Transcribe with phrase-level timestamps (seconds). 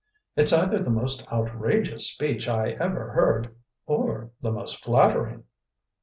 [0.35, 3.55] It's either the most outrageous speech I ever heard
[3.85, 5.43] or the most flattering."